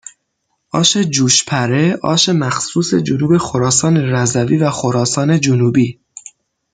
[0.71, 5.99] آش جوش پره آش مخصوص جنوب خراسان رضوی و خراسان جنوبی